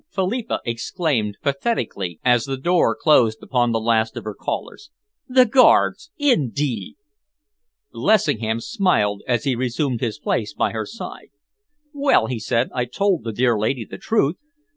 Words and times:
Philippa 0.09 0.61
exclaimed 0.65 1.37
pathetically, 1.43 2.19
as 2.25 2.45
the 2.45 2.57
door 2.57 2.97
closed 2.99 3.37
upon 3.43 3.71
the 3.71 3.79
last 3.79 4.17
of 4.17 4.23
her 4.23 4.33
callers. 4.33 4.89
"The 5.27 5.45
Guards, 5.45 6.09
indeed!" 6.17 6.95
Lessingham 7.93 8.61
smiled 8.61 9.21
as 9.27 9.43
he 9.43 9.55
resumed 9.55 10.01
his 10.01 10.17
place 10.17 10.55
by 10.55 10.71
her 10.71 10.87
side. 10.87 11.29
"Well," 11.93 12.25
he 12.25 12.39
said, 12.39 12.69
"I 12.73 12.85
told 12.85 13.23
the 13.23 13.31
dear 13.31 13.59
lady 13.59 13.85
the 13.85 13.99
truth. 13.99 14.37